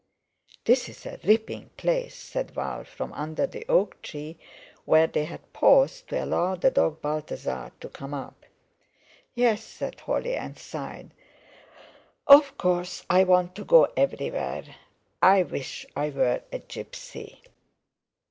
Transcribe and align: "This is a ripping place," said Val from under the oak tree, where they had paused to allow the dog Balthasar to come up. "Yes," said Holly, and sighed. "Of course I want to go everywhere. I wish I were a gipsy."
"This 0.65 0.89
is 0.89 1.05
a 1.05 1.19
ripping 1.23 1.69
place," 1.77 2.15
said 2.15 2.49
Val 2.49 2.83
from 2.85 3.13
under 3.13 3.45
the 3.45 3.63
oak 3.69 4.01
tree, 4.01 4.39
where 4.85 5.05
they 5.05 5.25
had 5.25 5.53
paused 5.53 6.07
to 6.09 6.23
allow 6.23 6.55
the 6.55 6.71
dog 6.71 7.03
Balthasar 7.03 7.71
to 7.79 7.87
come 7.87 8.15
up. 8.15 8.43
"Yes," 9.35 9.63
said 9.63 9.99
Holly, 9.99 10.35
and 10.35 10.57
sighed. 10.57 11.13
"Of 12.25 12.57
course 12.57 13.05
I 13.11 13.25
want 13.25 13.53
to 13.53 13.63
go 13.63 13.89
everywhere. 13.95 14.63
I 15.21 15.43
wish 15.43 15.85
I 15.95 16.09
were 16.09 16.41
a 16.51 16.57
gipsy." 16.57 17.43